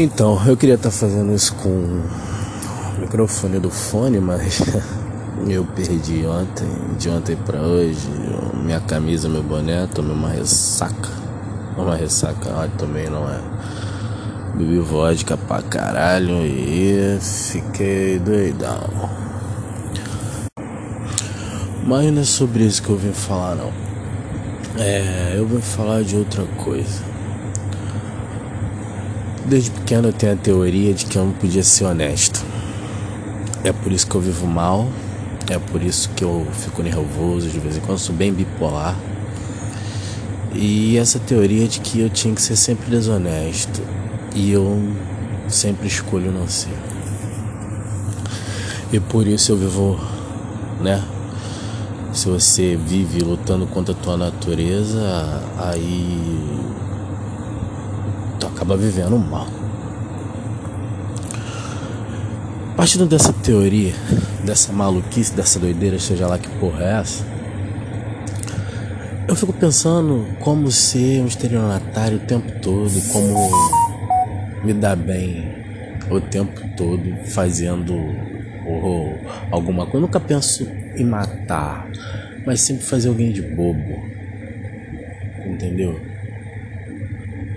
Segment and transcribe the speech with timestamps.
[0.00, 4.62] Então, eu queria estar tá fazendo isso com o microfone do fone, mas
[5.50, 8.08] eu perdi ontem, de ontem para hoje,
[8.62, 11.10] minha camisa, meu boné, tomei uma ressaca.
[11.76, 13.40] Uma ressaca, ah, também não é.
[14.54, 18.88] Bebi vodka pra caralho e fiquei doidão.
[21.84, 23.72] Mas não é sobre isso que eu vim falar não.
[24.78, 27.17] É, eu vim falar de outra coisa.
[29.48, 32.44] Desde pequeno eu tenho a teoria de que eu não podia ser honesto.
[33.64, 34.86] É por isso que eu vivo mal,
[35.48, 38.94] é por isso que eu fico nervoso de vez em quando, sou bem bipolar.
[40.54, 43.80] E essa teoria de que eu tinha que ser sempre desonesto
[44.34, 44.92] e eu
[45.48, 46.76] sempre escolho não ser.
[48.92, 49.98] E por isso eu vivo,
[50.78, 51.02] né?
[52.12, 56.38] Se você vive lutando contra a tua natureza, aí
[58.58, 59.46] acaba vivendo mal.
[62.76, 63.94] Partindo dessa teoria,
[64.44, 67.24] dessa maluquice, dessa doideira, seja lá que porra é essa,
[69.28, 73.48] eu fico pensando como ser um estelionatário o tempo todo, como
[74.64, 75.54] me dar bem
[76.10, 77.94] o tempo todo fazendo
[78.66, 79.18] ou,
[79.52, 79.98] alguma coisa.
[79.98, 81.88] Eu nunca penso em matar,
[82.44, 84.02] mas sempre fazer alguém de bobo.
[85.46, 86.00] Entendeu?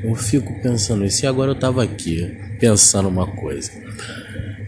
[0.03, 1.23] Eu fico pensando isso.
[1.23, 3.71] E agora eu tava aqui pensando uma coisa.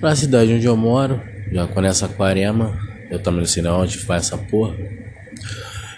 [0.02, 2.78] Na cidade onde eu moro, já conhece Aquarema,
[3.10, 4.76] eu também não sei onde faz essa porra.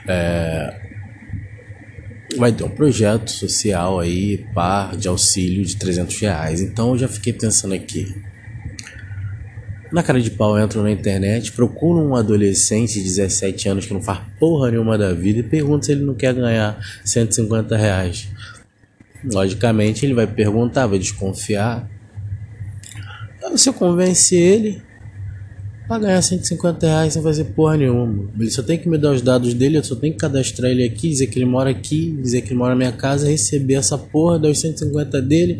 [0.07, 0.85] É,
[2.37, 6.61] vai ter um projeto social aí, par de auxílio de 300 reais.
[6.61, 8.15] Então eu já fiquei pensando aqui.
[9.91, 14.01] Na cara de pau, entro na internet, procuro um adolescente de 17 anos que não
[14.01, 18.27] faz porra nenhuma da vida e pergunto se ele não quer ganhar 150 reais.
[19.31, 21.89] Logicamente ele vai perguntar, vai desconfiar.
[23.43, 24.81] Aí você convence ele
[25.87, 28.29] pra ganhar 150 reais sem fazer porra nenhuma.
[28.39, 30.83] Ele só tem que me dar os dados dele, eu só tenho que cadastrar ele
[30.83, 33.97] aqui, dizer que ele mora aqui, dizer que ele mora na minha casa, receber essa
[33.97, 35.59] porra, dar os 150 dele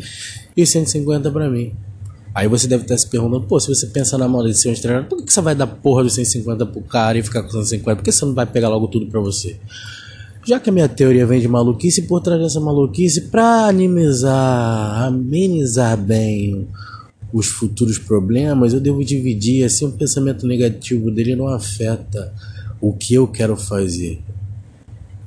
[0.56, 1.74] e os 150 pra mim.
[2.34, 4.74] Aí você deve estar se perguntando, pô, se você pensar na moda de ser um
[4.74, 7.96] treinador, por que você vai dar porra dos 150 pro cara e ficar com 150?
[7.96, 9.58] Por que você não vai pegar logo tudo pra você?
[10.46, 15.96] Já que a minha teoria vem de maluquice, por trás dessa maluquice, para amenizar, amenizar
[15.96, 16.68] bem
[17.32, 22.32] os futuros problemas, eu devo dividir, assim, o pensamento negativo dele não afeta
[22.80, 24.22] o que eu quero fazer.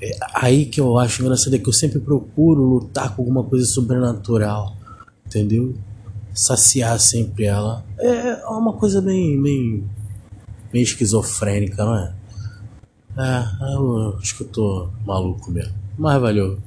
[0.02, 3.66] É aí que eu acho engraçado é que eu sempre procuro lutar com alguma coisa
[3.66, 4.78] sobrenatural,
[5.28, 5.76] entendeu?
[6.34, 7.84] Saciar sempre ela.
[8.00, 9.84] É uma coisa bem, bem,
[10.72, 12.19] bem esquizofrênica, não é?
[13.18, 15.74] É, eu acho que eu tô maluco mesmo.
[15.98, 16.60] Mas valeu.